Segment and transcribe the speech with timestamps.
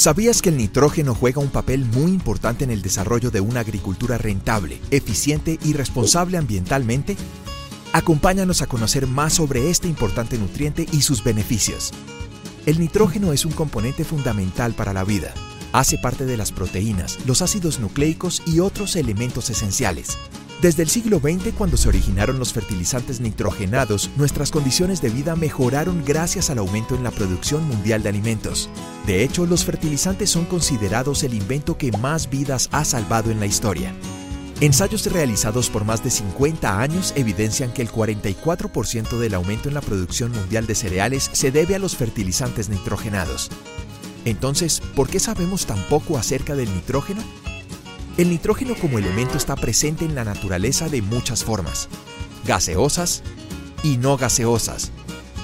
[0.00, 4.16] ¿Sabías que el nitrógeno juega un papel muy importante en el desarrollo de una agricultura
[4.16, 7.18] rentable, eficiente y responsable ambientalmente?
[7.92, 11.92] Acompáñanos a conocer más sobre este importante nutriente y sus beneficios.
[12.64, 15.34] El nitrógeno es un componente fundamental para la vida.
[15.74, 20.16] Hace parte de las proteínas, los ácidos nucleicos y otros elementos esenciales.
[20.62, 26.04] Desde el siglo XX, cuando se originaron los fertilizantes nitrogenados, nuestras condiciones de vida mejoraron
[26.04, 28.68] gracias al aumento en la producción mundial de alimentos.
[29.06, 33.46] De hecho, los fertilizantes son considerados el invento que más vidas ha salvado en la
[33.46, 33.94] historia.
[34.60, 39.80] Ensayos realizados por más de 50 años evidencian que el 44% del aumento en la
[39.80, 43.48] producción mundial de cereales se debe a los fertilizantes nitrogenados.
[44.26, 47.22] Entonces, ¿por qué sabemos tan poco acerca del nitrógeno?
[48.16, 51.88] El nitrógeno como elemento está presente en la naturaleza de muchas formas,
[52.44, 53.22] gaseosas
[53.82, 54.90] y no gaseosas.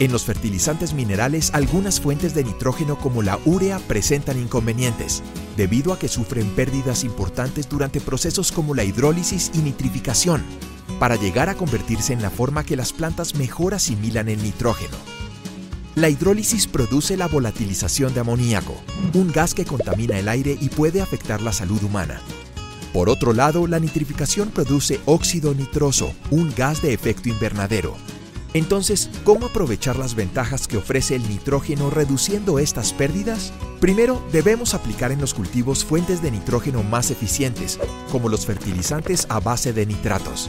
[0.00, 5.22] En los fertilizantes minerales, algunas fuentes de nitrógeno como la urea presentan inconvenientes,
[5.56, 10.44] debido a que sufren pérdidas importantes durante procesos como la hidrólisis y nitrificación,
[11.00, 14.96] para llegar a convertirse en la forma que las plantas mejor asimilan el nitrógeno.
[15.96, 18.76] La hidrólisis produce la volatilización de amoníaco,
[19.14, 22.20] un gas que contamina el aire y puede afectar la salud humana.
[22.92, 27.96] Por otro lado, la nitrificación produce óxido nitroso, un gas de efecto invernadero.
[28.54, 33.52] Entonces, ¿cómo aprovechar las ventajas que ofrece el nitrógeno reduciendo estas pérdidas?
[33.78, 37.78] Primero, debemos aplicar en los cultivos fuentes de nitrógeno más eficientes,
[38.10, 40.48] como los fertilizantes a base de nitratos.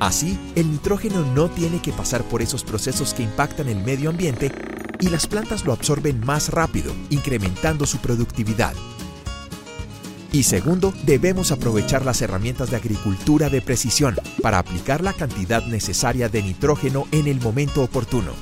[0.00, 4.50] Así, el nitrógeno no tiene que pasar por esos procesos que impactan el medio ambiente
[5.00, 8.74] y las plantas lo absorben más rápido, incrementando su productividad.
[10.30, 16.28] Y segundo, debemos aprovechar las herramientas de agricultura de precisión para aplicar la cantidad necesaria
[16.28, 18.32] de nitrógeno en el momento oportuno.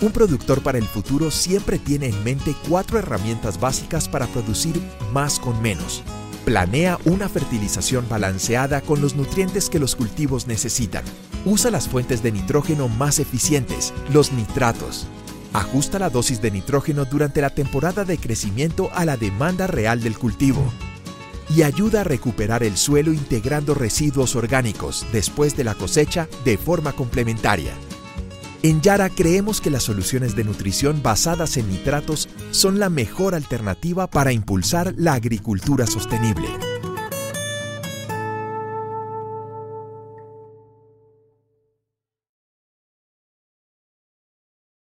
[0.00, 4.80] Un productor para el futuro siempre tiene en mente cuatro herramientas básicas para producir
[5.12, 6.02] más con menos.
[6.44, 11.04] Planea una fertilización balanceada con los nutrientes que los cultivos necesitan.
[11.44, 15.06] Usa las fuentes de nitrógeno más eficientes, los nitratos.
[15.52, 20.16] Ajusta la dosis de nitrógeno durante la temporada de crecimiento a la demanda real del
[20.18, 20.72] cultivo
[21.54, 26.92] y ayuda a recuperar el suelo integrando residuos orgánicos después de la cosecha de forma
[26.92, 27.72] complementaria.
[28.62, 34.06] En Yara creemos que las soluciones de nutrición basadas en nitratos son la mejor alternativa
[34.06, 36.69] para impulsar la agricultura sostenible.